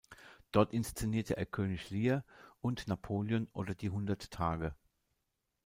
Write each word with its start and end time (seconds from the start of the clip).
Dort 0.51 0.73
inszenierte 0.73 1.37
er 1.37 1.45
"König 1.45 1.91
Lear" 1.91 2.23
und 2.59 2.87
"Napoleon 2.87 3.47
oder 3.53 3.75
Die 3.75 3.91
hundert 3.91 4.31
Tage". 4.31 4.73